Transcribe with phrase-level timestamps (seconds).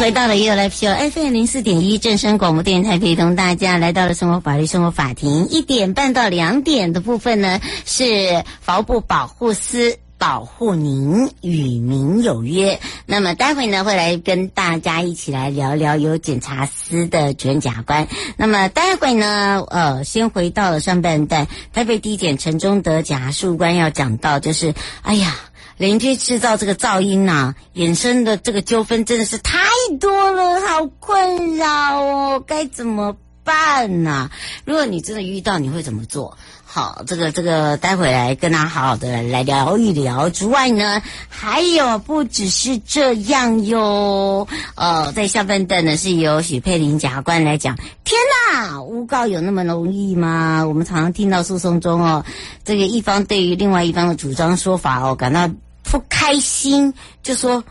[0.00, 5.46] 回到了 ULFU FM 零四点一正声广播电台，陪同大家来到了生活法律生活法庭。
[5.50, 12.80] 一点半到两点的部分呢，是法务部保护司保护您与民有约。
[13.04, 18.08] 那么待会呢，会来跟大家一起来聊聊有检察司的主任检察官。
[18.38, 25.36] 那么待会呢，呃，先回到了上半段，台北地检陈忠德检察官要讲到，就是哎呀。
[25.80, 29.58] 邻居制造这个噪音呐、啊，衍生的这个纠纷真的是太
[29.98, 34.28] 多了，好困扰哦，该怎么办呐、
[34.66, 36.36] 如果你真的遇到，你会怎么做？
[36.66, 40.28] 好，这个这个，待会来跟他好好的来聊一聊。
[40.28, 44.46] 之外呢，还有不只是这样哟。
[44.74, 47.74] 呃，在下半段呢，是由许佩玲检察官来讲。
[48.04, 48.20] 天
[48.52, 50.62] 呐，诬告有那么容易吗？
[50.68, 52.22] 我们常常听到诉讼中哦，
[52.66, 55.48] 这个一方对于另外一方的主张说法哦，感到。
[55.90, 57.64] 不开心就说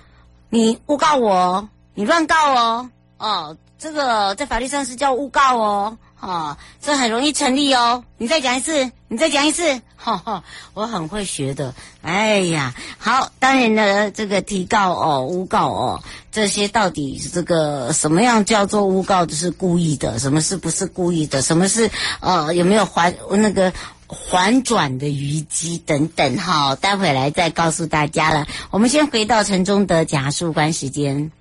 [0.49, 8.03] 你诬告我，你乱告哦，哦，这个在法律上是叫诬告哦，哦，这很容易成立哦。
[8.17, 10.43] 你再讲一次，你再讲一次，哈哈，
[10.73, 11.73] 我很会学的。
[12.01, 19.25] 哎呀，好，当然呢，这个提告哦，诬告哦，这些到底这个什么样叫做诬告？
[19.25, 21.41] 就是故意的，什么是不是故意的？
[21.41, 21.89] 什么是
[22.19, 23.71] 呃有没有还那个？
[24.11, 28.47] 缓转的余机等等，好，待会来再告诉大家了。
[28.71, 31.31] 我们先回到陈忠德检察事务官时间。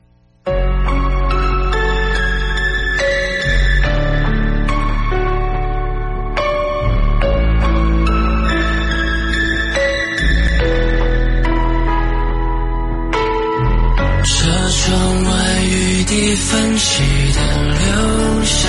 [14.24, 17.02] 车窗外雨滴纷稀
[17.32, 18.68] 的流下，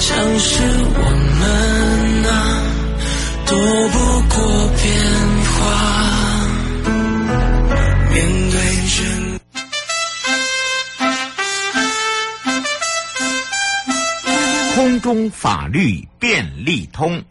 [0.00, 0.62] 像是
[0.94, 1.27] 我
[15.08, 17.24] 中法律便利通。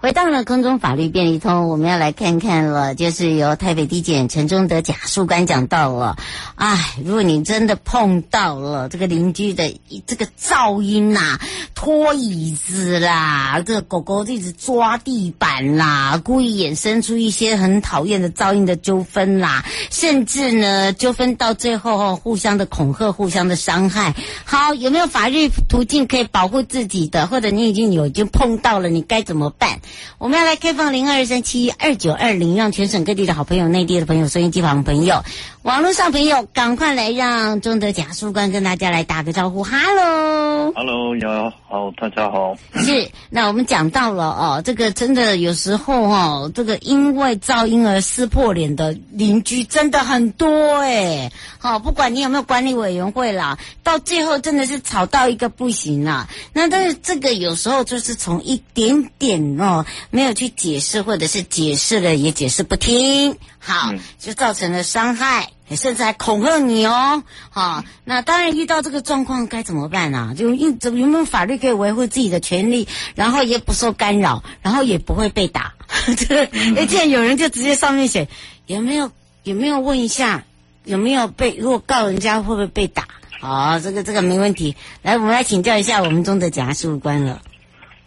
[0.00, 6.16] 回到了空中法律便利通，我们要来看看了，就是由台北地检陈忠德检察官讲到了，
[6.54, 9.76] 哎，如果你真的碰到了这个邻居的
[10.06, 11.40] 这个噪音呐、
[11.74, 24.14] 拖椅子啦，这个狗狗一直抓地板啦，故意衍生出一些很讨厌的噪音的纠纷啦，甚至呢，纠纷到最后哦互相的恐吓、互相的伤害。
[24.44, 27.26] 好，有没有法律途径可以保护自己的？
[27.26, 29.80] 或者你已经有已经碰到了，你该怎么办？
[30.18, 35.22] 我们要来开放零二三七二九二零，让全省各地的好朋友、内地的朋友、收音机旁朋友、
[35.68, 39.62] 网络上朋友，赶快来让中德检察事务官跟大家来打个招呼。
[39.62, 42.56] Hello，Hello，你好，好，大家好。
[42.76, 51.30] 是，那我们讲到了哦，这个真的有时候哦，这个因为噪音而撕破脸的邻居真的很多哎。
[51.58, 56.26] 好，不管你有没有管理委员会啦，到最后真的是吵到一个不行啦。
[56.54, 59.84] 那但是这个有时候就是从一点点哦。
[60.08, 70.34] 没有去解释，或者是解释了也解释不听，好，就造成了伤害，甚至还恐吓你哦，好，那当然遇到这个状况该怎么办呢？
[70.36, 75.74] 就应怎有没有法律可以维护自己的权利，然后也不受干扰，然后也不会被打？
[76.16, 76.42] 这个，
[76.76, 78.28] 哎，既然有人就直接上面写，
[78.66, 79.10] 有没有
[79.42, 80.44] 有没有问一下
[80.84, 81.54] 有没有被？
[81.56, 83.06] 如果告人家会不会被打？
[83.40, 84.74] 好，这个这个没问题。
[85.02, 87.40] 来，我们来请教一下我们忠德检察事官了。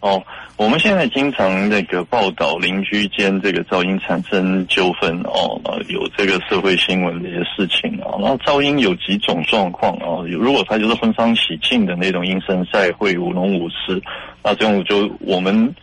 [0.00, 0.22] 哦，
[0.56, 8.14] 我们现在经常那个报道邻居间这个噪音产生纠纷哦，有这个社会新闻的一些事情啊。
[8.20, 14.00] 然后噪音有几种状况啊，如果它就是婚丧喜庆的那种音声赛会舞龙舞狮，
[14.44, 15.74] 那这种就我们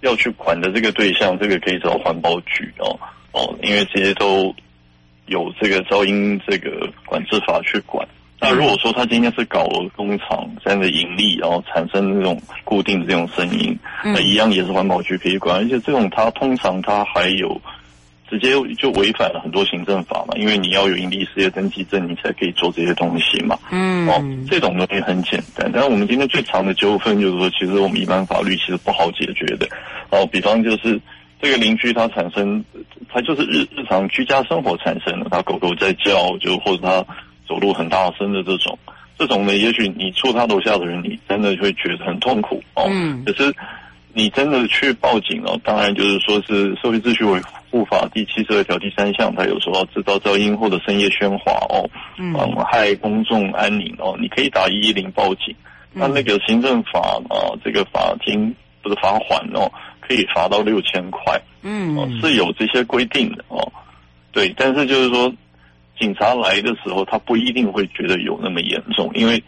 [0.00, 2.98] 要去管的这个对象，这个可以找环保局哦
[3.32, 4.54] 哦，因为这些都
[5.26, 8.06] 有这个噪音这个管制法去管。
[8.40, 15.56] 那如果说他今天是搞工厂这样的盈利，然后产生这种固定的这种声音，那一样也是环保局可以管。
[15.56, 17.60] 而且这种他通常他还有
[18.30, 23.58] 直接就违反了很多行政法嘛，因为你要有盈利事业登记证，你才可以做这些东西嘛。
[23.72, 25.68] 嗯，哦，这种东西很简单。
[25.72, 29.66] 但是我们今天最长的纠纷就是说，其实我们一般法律其实不好解决的。
[30.10, 31.00] 哦，比方就是
[31.42, 32.64] 这个邻居他产生，
[33.08, 37.04] 他就是日日常居家生活产生的，他狗狗在叫，就或者他。
[37.48, 38.78] 走路很大声的这种，
[39.18, 42.86] 这种呢，也许你住他楼下的人，你真的会觉得很痛苦哦。
[42.90, 43.24] 嗯。
[43.24, 43.52] 可是
[44.12, 47.40] 你真的去报警哦，当然就是说是《社会秩序维
[47.70, 52.34] 护法》第七十二条第三项，它有说制造噪音或者深夜喧哗哦，嗯，
[52.70, 55.54] 害公众安宁哦，你可以打一一零报警。
[55.92, 57.00] 那那个行政法
[57.30, 61.40] 啊，这个罚金不是罚款哦，可以罚到六千块。
[61.62, 61.96] 嗯。
[61.96, 63.72] 哦，是有这些规定的哦。
[64.32, 65.32] 对，但是就是说。
[65.98, 69.42] 警察来的时候，他不一定会觉得有那么严重，因为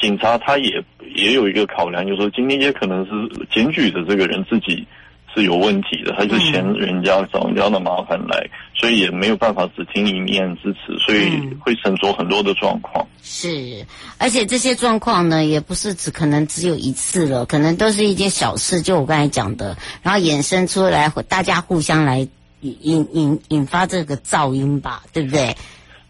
[0.00, 0.82] 警察他也
[1.14, 4.86] 也有一个考量，就是说今天也可能是检举的这个人自己
[5.34, 11.30] 是有问题的，他就嫌人家找人家的麻烦来，所以也没有办法只听一面之词，所以
[11.60, 13.06] 会审酌很多的状况。
[13.22, 13.84] 是，
[14.18, 22.26] 而且这些状况呢，也不是只可能只有一次了，可能都是一件小事，就我刚才讲的，然后衍生出来，大家互相来。
[22.60, 25.54] 引引引发这个噪音吧，对不对？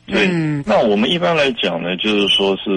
[0.06, 0.26] 对。
[0.29, 2.70] 嗯、那我们一般来讲呢，就是说是，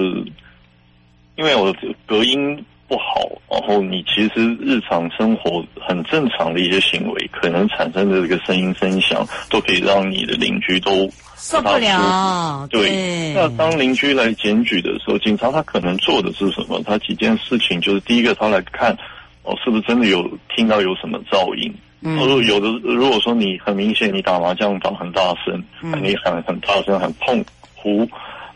[1.36, 1.74] 因为我
[2.06, 12.68] 隔音不好，然后你其实日常生活很正常的一些行为，可能产生的这个声音声响，都可以让你的邻居都受不了。
[12.70, 12.81] 对。
[12.81, 16.80] 对那当邻居来检举的时候，警察他可能做的是什么？
[16.86, 18.96] 他几件事情，就是第一个，他来看
[19.42, 21.74] 哦，是不是真的有听到有什么噪音。
[22.03, 27.44] 嗯，如果有的，如果说你很明显你打麻将打很大声，嗯，你喊很大声很碰
[27.75, 28.00] 胡，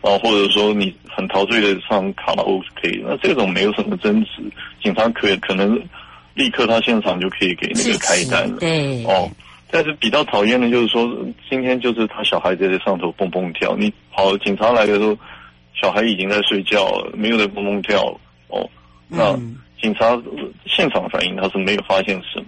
[0.01, 4.44] 然后或者说你很陶醉的唱卡拉 OK，那这种没有什么争执，
[4.83, 5.81] 警察可可能
[6.33, 8.57] 立刻他现场就可以给那个开单了。
[8.59, 9.29] 对，哦，
[9.71, 11.07] 但是比较讨厌的就是说，
[11.49, 15.17] 今天就是他小孩在这上头蹦蹦跳，你跑警察来的时候，
[15.81, 18.03] 小孩已经在睡觉了，没有在蹦蹦跳，
[18.49, 18.69] 哦，
[19.07, 19.33] 那
[19.81, 20.21] 警察
[20.65, 22.45] 现场反应他是没有发现什么。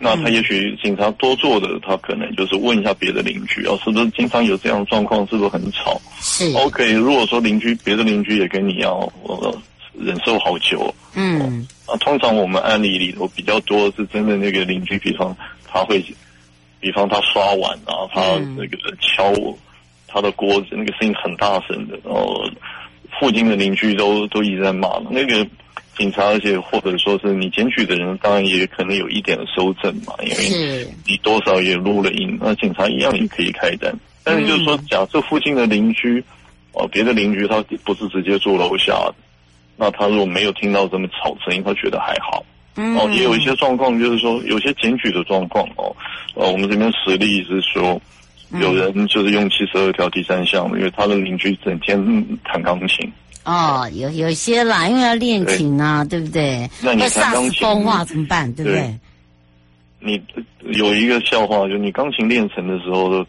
[0.00, 5.26] 那他也许警察多做的，他可能就是问一下别的邻居啊，是不是经常有这样的状况？
[5.26, 6.00] 是不是很吵？
[6.20, 6.52] 是。
[6.56, 8.92] OK，如果说邻居别的邻居也跟你一样，
[9.24, 9.58] 呃，
[9.94, 10.94] 忍受好久。
[11.14, 11.66] 嗯。
[11.84, 15.36] 啊，通常我们案例里头比较多是真的那个邻居，比方
[15.66, 16.00] 他会，
[16.78, 18.20] 比方他刷碗啊，他
[18.56, 19.34] 那个敲
[20.06, 22.48] 他的锅子，那个声音很大声的，然后
[23.18, 25.44] 附近的邻居都都一直在骂那个。
[25.98, 33.92] 警察，而且或者说是你检举的人，当然也可能有一点的收证嘛，因为你多少也录了音，那警察一样也可以开单。
[34.22, 36.22] 但是就是说，假设附近的邻居，
[36.72, 39.14] 哦，别的邻居他不是直接住楼下的，
[39.76, 42.44] 那他如果没有听到这么吵声音，他觉得还好。
[42.76, 45.94] 哦，也有一些状况，就是说有些检举的状况哦，
[46.34, 48.00] 呃，我们这边实例是说，
[48.60, 51.98] 有人就是用七十二条第三项，因为他的邻居整天
[52.44, 53.12] 弹钢琴。
[53.44, 56.68] 哦，有有些啦，因为要练琴啊，对，不对？
[56.82, 58.52] 那你弹钢琴风话怎么办？
[58.52, 58.98] 对不对？
[60.00, 60.20] 你
[60.72, 63.24] 有一个笑话，就你钢琴练成的时候，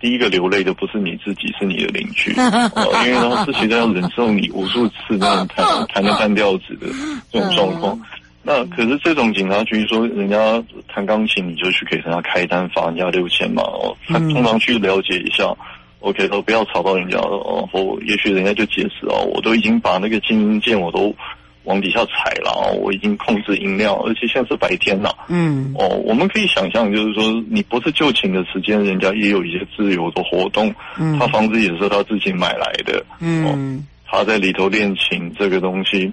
[0.00, 2.30] 第一个流泪的不是你自己，是你的邻居，
[3.04, 6.86] 因为他是实在要忍受你无数次那种弹 弹的半调子的
[7.30, 8.00] 这种状况。
[8.42, 13.62] 那可是这种警察局说，人家弹钢琴，你就去给人家开单罚人家六千嘛？
[13.62, 15.44] 哦，他通常去了解一下。
[16.04, 21.14] OK，都不要吵到人家了，然后也许人家就解释哦，我都已经把那个静音键我都
[21.62, 25.16] 往底下踩了哦，我已经控制音量，而且现在是白天了。
[25.28, 30.74] 嗯，哦，我们可以想象，就是说你不是就寝的时间，人家也有一些自由的活动。
[30.98, 33.02] 嗯，他房子也是他自己买来的。
[33.20, 36.12] 嗯，哦，他在里头练琴这个东西，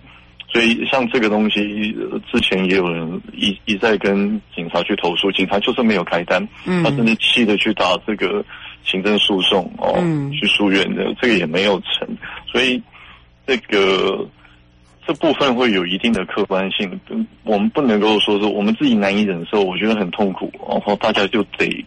[0.54, 1.94] 所以像这个东西，
[2.32, 8.42] 之前也有人一一再跟警察去投诉，警察就是没有开单，嗯，他甚至气的去打这个。
[8.84, 12.08] 行政诉讼哦，嗯、去诉愿的这个也没有成，
[12.52, 12.82] 所以
[13.46, 14.28] 这个
[15.06, 17.00] 这部分会有一定的客观性。
[17.44, 21.86] 我们不能够说是我们自己难以忍受，我觉得很痛苦，然后大家就得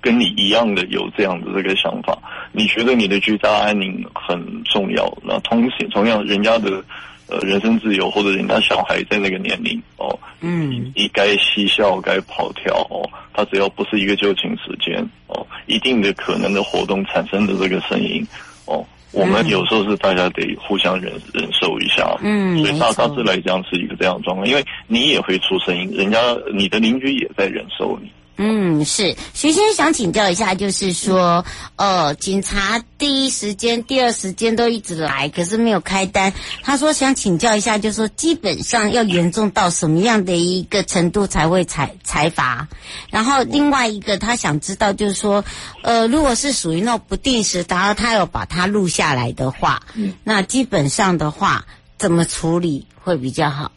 [0.00, 2.18] 跟你一样的有这样的这个想法。
[2.52, 6.82] 你觉得你的居家安宁很重要，那同时同样人家的。
[7.28, 18.22] 呃，人身自由或者人家小孩在那个年龄哦，嗯，你该嬉笑该跑跳哦，他只要不是一个就寝时间哦，一定的可能的活动产生的这个声音
[18.66, 26.18] 哦，我们有时候是大家得互相忍忍受一下，嗯，所以大大致来讲是一个这样的状况，因为你也会出声音，人家
[26.52, 28.11] 你的邻居也在忍受你。
[28.44, 31.44] 嗯，是徐先生想请教一下，就是说，
[31.76, 36.32] 呃，警察第一时间、第二时间都一直来，可是没有开单。
[36.60, 42.66] 他说想请教一下，就是说，基本上要严重到什么样的一个程度才会裁裁罚？
[43.10, 45.44] 然后另外一个他想知道，就是说，
[45.84, 49.82] 呃，如果是属于那种不定时，然后他有把它录下来的话，
[50.24, 51.64] 那基本上的话，
[51.96, 53.70] 怎么处理会比较好？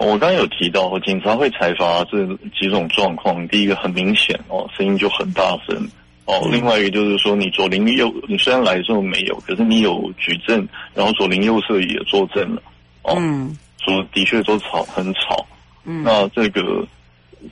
[0.00, 2.24] 我刚刚有提到，警察会裁罚这
[2.58, 3.46] 几种状况。
[3.48, 5.76] 第一个很明显哦，声音就很大声
[6.24, 6.48] 哦。
[6.52, 12.62] 另外一个就是说，你左邻右，你虽然来的时候没有，可是你有举证，然后左邻右舍也作证了
[13.02, 13.16] 哦，
[13.84, 15.44] 说的确都吵很吵。
[15.84, 16.86] 嗯，那这个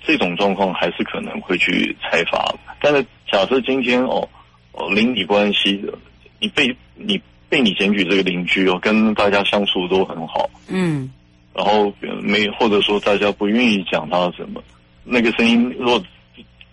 [0.05, 2.55] 这种状况还是可能会去裁罚。
[2.81, 4.29] 但是假设今天哦
[4.71, 5.93] 哦邻里关系的，
[6.39, 11.11] 你被你被你检举这个邻居哦，跟大家相处都很好，嗯。
[11.57, 14.63] 然后没，或者说大家不愿意讲他什么，
[15.05, 15.99] 那个声音若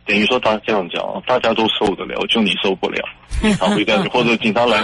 [0.05, 3.01] 等于说他这样讲，大家都受得了，就你受不了，
[3.57, 4.83] 他会这样， 或者警察来，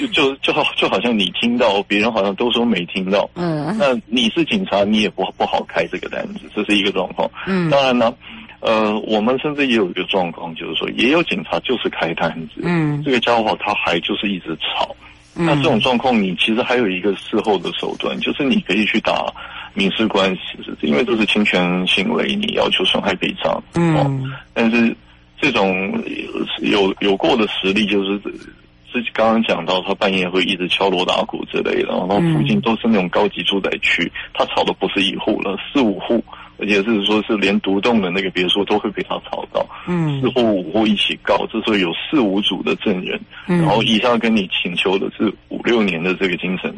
[0.00, 7.30] 就就就好就好像你听到，别人好像都说没听到，嗯，那你是警察，你也不不好开这个单子，这是一个状况。
[7.46, 8.12] 嗯，当然呢，
[8.58, 14.96] 呃，我们甚至也有一个状况，就是说也有警察就是开单子，嗯，这个家伙他还就是一直吵。
[15.36, 19.32] 嗯、那这种状况，你其实还有一个事后的手段，就是你可以去打
[19.74, 23.62] 民事官司，因为这是侵权行为，你要求损害赔偿。
[23.74, 24.10] 嗯、哦，
[24.52, 24.96] 但是
[25.40, 26.02] 这种
[26.60, 28.18] 有有过的实例，就是
[28.92, 36.24] 自己刚刚讲到，他半夜会一直敲锣打鼓之类的，然后附近都是那种高级住宅区，他吵的不是一户了，四五户。
[36.56, 46.72] 而且是说，是连独栋的那个别墅都会被他吵到，嗯，四户五户一起告，这时候有四五组的证人，嗯，然后以上跟你请求的是五六年的这个精神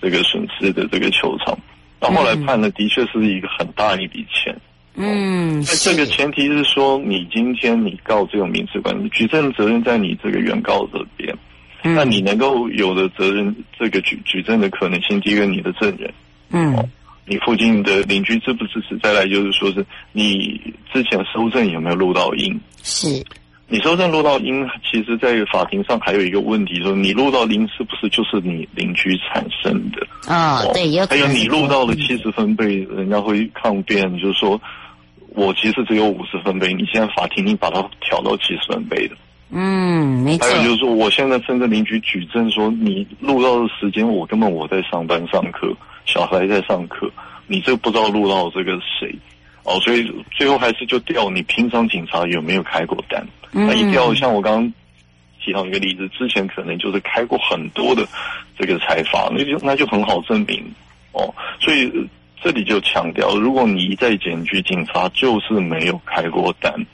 [0.00, 1.58] 这个损失的这个球场，
[2.00, 4.56] 那后来判的的确是一个很大一笔钱，
[4.94, 11.36] 嗯，那这个前提是说，你今天你告这种民事官司，举证责任在你这个原告这边，
[11.82, 16.14] 嗯，那你能够有的责任，这个举举证的可能性，第一个你的证人，
[16.50, 16.88] 嗯。
[17.28, 18.96] 你附近的邻居支不支持？
[19.02, 20.58] 再来就是说，是你
[20.92, 22.58] 之前收证有没有录到音？
[22.82, 23.22] 是，
[23.68, 30.06] 你收证录到音，其实，在法庭上还有一个问题，说你录到音是不是就是你邻居产生的？
[30.26, 31.26] 啊，哦对，有可能。
[31.26, 34.58] 还有你录到了七十分贝，嗯、人家会抗辩，就是说
[35.34, 39.14] 我其实只有五十分贝，你现在法庭你把它调到七十分贝的。
[39.50, 40.48] 嗯，没错。
[40.48, 45.74] 还有就是说，我现在甚至邻居举证说，你录到的时间，我根本我在上班上课。
[46.06, 47.10] 小孩在上课，
[47.46, 49.14] 你这不知道录到这个谁
[49.64, 53.22] 哦，所以最后还是就调你平常警察有没有开过单。
[53.52, 54.72] 嗯、那一调，像我刚刚
[55.44, 58.08] 提到一个例子，之前可能就是开过很多的
[58.58, 60.64] 这个财阀，那就那就很好证明
[61.12, 61.28] 哦。
[61.60, 61.92] 所以
[62.42, 66.86] 这里就强调，如果你一再检举警察就是没有开过单，嗯、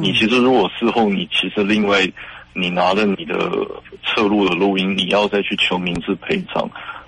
[0.00, 2.00] 你其实如果事后你其实另外
[2.54, 3.36] 你拿着你的
[4.04, 6.62] 侧录的录音，你要再去求民事赔偿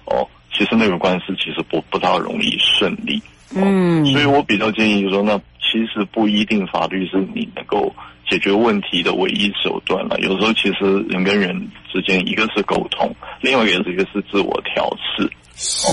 [0.05, 0.29] 哦。
[0.53, 3.21] 其实那个官司其实不不大容易顺利，
[3.57, 7.93] 嗯，所以我比较建议就是说，那其实不一定法律是你能够
[8.31, 10.17] 解决问题的唯一手段了。
[10.21, 15.29] 有时候其实人跟人之间，一个是沟通，另外一个是一个是自我调试。
[15.57, 15.89] 是，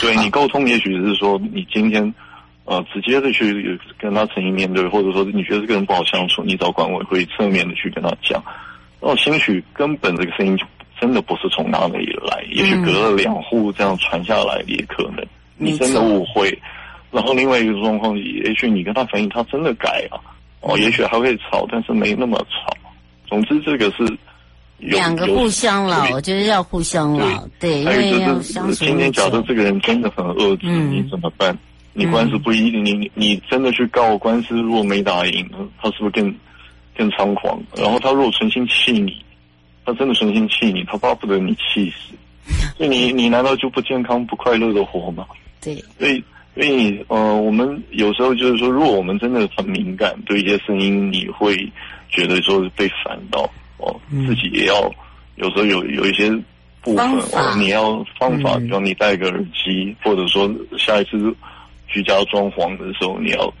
[0.00, 2.02] 对你沟通，也许是说你今天
[2.68, 8.42] 呃直接的去跟他诚意面对，或者说你觉得这个人不好相处，你找管委会侧面的去跟他讲，
[9.00, 10.64] 然后兴许根本这个声音就。
[11.00, 15.24] 真的不是从哪里来，也许隔了两户这样传下来也可能。
[15.56, 16.50] 你真的误会，
[17.12, 20.20] 然后另外一个状况，也许你跟他反映，他真的改了，
[20.60, 22.76] 哦，也许还会吵，但是没那么吵。
[23.28, 24.18] 总之，这个是
[24.78, 27.84] 两个互相了，我觉得要互相了，对。
[27.84, 31.56] 还有就是，今天假设这个人真的很恶质，你怎么办？
[31.92, 35.48] 你官司不一定，你你真的去告官司，如果没打赢，
[35.80, 36.34] 他是不是更
[36.96, 37.60] 更猖狂？
[37.76, 39.16] 然后他如果存心气你。
[39.84, 42.14] 他真的存心气你，他巴不得你气死，
[42.76, 45.24] 所以你 你难道就不健康不快乐的活吗？
[45.62, 46.22] 对，所以
[46.54, 51.56] 所以呃，我们有时候就是说，如果我们真的很敏感，对一些声音，你会
[52.10, 54.74] 觉得说是被烦到哦，嗯、自己也要
[55.36, 56.28] 有时候有有一些
[56.82, 61.34] 部分哦，你要方法，比如你戴个耳机，嗯、或者说下一次
[61.88, 63.52] 居家装潢的时候，你要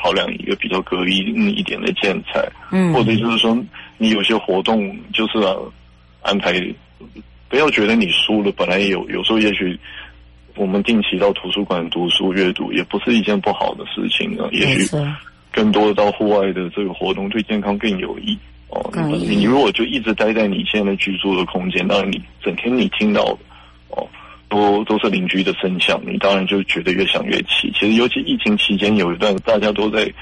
[0.00, 3.56] 考量一个比较隔音一点的建材，嗯，或者就是说。
[3.98, 5.34] 你有些活动就是
[6.22, 6.52] 安排，
[7.48, 8.50] 不要觉得你输了。
[8.50, 9.78] 本来有有时候，也许
[10.56, 14.48] 我们定期到图书馆读书阅读，也不是一件不好的事情啊。
[14.50, 14.88] 也许
[15.52, 18.36] 更多到户外的这个活动，对健康更有益
[18.70, 18.90] 哦。
[19.08, 23.38] 你如果就一直待在你现在居住的空间，当然你整天你听到
[24.52, 27.72] 都都是邻居的声响，你当然就觉得越想越气。
[27.72, 30.12] 其实尤其疫情期间有一段大家都在。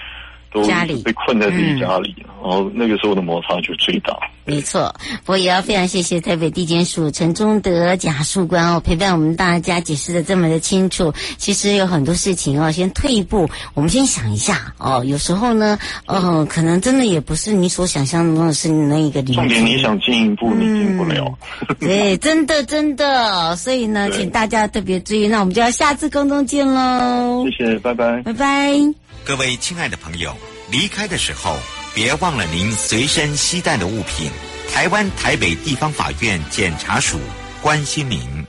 [0.52, 4.16] 都家里被困在自己家里，嗯、然后那个时候的摩擦就最大。
[4.44, 4.92] 没错，
[5.24, 11.12] 不过也要非常谢谢台北地检署陈忠德检察官哦，陪伴我们大家解释的这么的清楚。
[11.36, 15.04] 其实有很多事情哦，先退一步，我们先想一下哦。
[15.04, 19.40] 有时候呢，呃，可能真的也不是你所想象中的是那一个理由。
[19.40, 21.32] 重点你想进一步，你进不了。
[21.68, 25.28] 嗯、对，真的真的，所以呢，请大家特别注意。
[25.28, 27.46] 那我们就要下次空中见喽。
[27.56, 29.09] 谢谢，拜拜，拜拜。
[29.24, 30.36] 各位亲爱的朋友，
[30.70, 31.56] 离开的时候。
[31.92, 34.30] 别忘了您随身携带的物品。
[34.72, 37.18] 台湾台北地方法院检察署
[37.60, 38.46] 关心您。